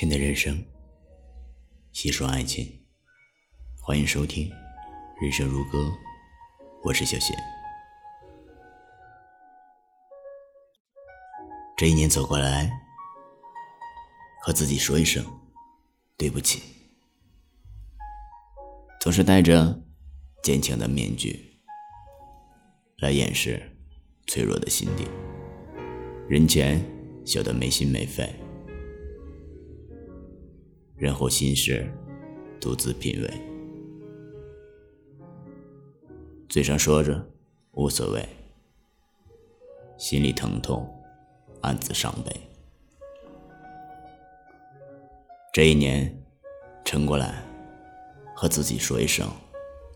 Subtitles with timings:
[0.00, 0.64] 亲的人生，
[1.92, 2.66] 细说爱情，
[3.82, 4.48] 欢迎收听
[5.20, 5.78] 《人生如歌》，
[6.82, 7.36] 我是小贤。
[11.76, 12.72] 这一年走过来，
[14.40, 15.22] 和自己说一声
[16.16, 16.62] 对不起，
[19.02, 19.82] 总是戴着
[20.42, 21.60] 坚强的面具
[23.00, 23.76] 来掩饰
[24.26, 25.06] 脆弱的心底，
[26.26, 26.82] 人前
[27.26, 28.34] 笑得没心没肺。
[31.00, 31.90] 人后心事，
[32.60, 33.30] 独自品味。
[36.46, 37.26] 嘴上说着
[37.70, 38.28] 无所谓，
[39.96, 40.86] 心里疼痛，
[41.62, 42.30] 暗自伤悲。
[45.54, 46.22] 这一年，
[46.84, 47.42] 撑过来，
[48.36, 49.26] 和自己说一声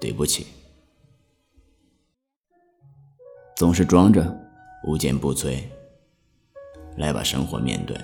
[0.00, 0.48] 对不起。
[3.54, 4.36] 总是装着
[4.84, 5.62] 无坚不摧，
[6.96, 7.96] 来把生活面对。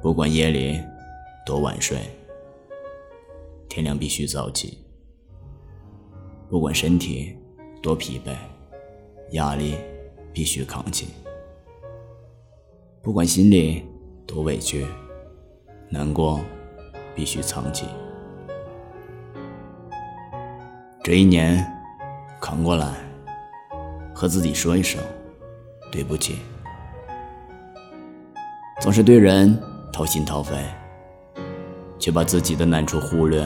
[0.00, 0.80] 不管夜里
[1.44, 1.98] 多晚睡，
[3.68, 4.78] 天亮必须早起；
[6.48, 7.36] 不管身体
[7.82, 8.32] 多疲惫，
[9.32, 9.74] 压力
[10.32, 11.06] 必须扛起；
[13.02, 13.84] 不管心里
[14.24, 14.86] 多委屈，
[15.88, 16.40] 难过
[17.12, 17.86] 必须藏起。
[21.02, 21.66] 这一年
[22.40, 22.94] 扛过来，
[24.14, 25.02] 和自己说一声
[25.90, 26.36] 对不起。
[28.80, 29.60] 总是对人。
[29.98, 30.54] 掏心掏肺，
[31.98, 33.44] 却把自己的难处忽略。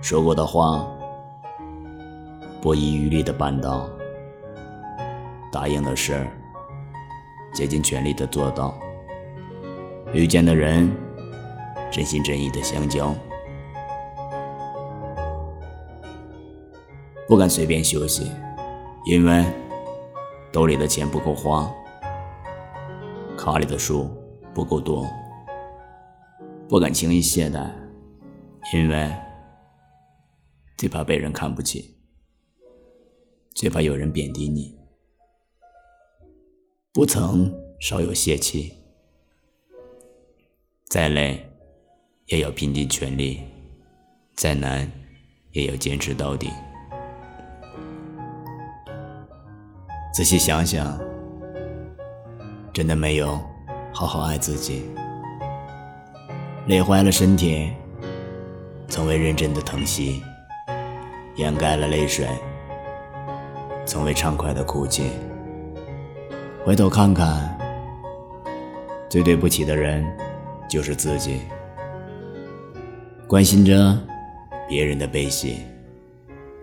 [0.00, 0.88] 说过的话，
[2.58, 3.86] 不遗余力的办到；
[5.52, 6.26] 答应的事，
[7.52, 8.74] 竭尽全力的做到。
[10.14, 10.90] 遇见的人，
[11.90, 13.14] 真心真意的相交。
[17.28, 18.32] 不敢随便休息，
[19.04, 19.44] 因为
[20.50, 21.70] 兜里的钱不够花。
[23.44, 24.08] 卡里的书
[24.54, 25.06] 不够多，
[26.66, 27.70] 不敢轻易懈怠，
[28.72, 29.14] 因为
[30.78, 31.94] 最怕被人看不起，
[33.54, 34.74] 最怕有人贬低你。
[36.90, 38.72] 不曾稍有泄气，
[40.88, 41.46] 再累
[42.28, 43.42] 也要拼尽全力，
[44.36, 44.90] 再难
[45.52, 46.48] 也要坚持到底。
[50.14, 51.13] 仔细想想。
[52.74, 53.40] 真的没有
[53.92, 54.84] 好好爱自己，
[56.66, 57.70] 累坏了身体，
[58.88, 60.20] 从未认真的疼惜，
[61.36, 62.26] 掩盖了泪水，
[63.86, 65.04] 从未畅快的哭泣。
[66.64, 67.56] 回头看看，
[69.08, 70.04] 最对不起的人
[70.68, 71.42] 就是自己，
[73.28, 73.96] 关心着
[74.68, 75.60] 别人的悲喜，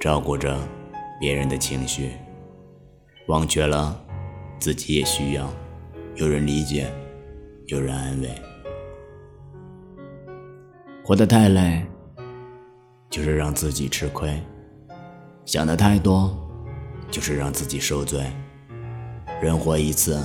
[0.00, 0.56] 照顾着
[1.20, 2.12] 别人的情绪，
[3.26, 4.02] 忘却了
[4.58, 5.46] 自己也需要。
[6.18, 6.90] 有人理解，
[7.66, 8.28] 有人安慰。
[11.04, 11.86] 活得太累，
[13.08, 14.28] 就是让自己吃亏；
[15.44, 16.36] 想的太多，
[17.08, 18.20] 就是让自己受罪。
[19.40, 20.20] 人活一次，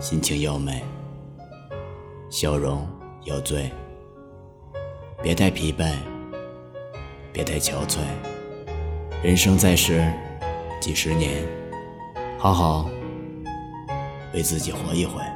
[0.00, 0.82] 心情要美，
[2.28, 2.84] 笑容
[3.22, 3.70] 要醉。
[5.22, 5.94] 别太疲惫，
[7.32, 8.00] 别太憔悴。
[9.22, 10.04] 人生在世
[10.80, 11.46] 几十年，
[12.38, 12.90] 好好。
[14.36, 15.35] 为自己活一回。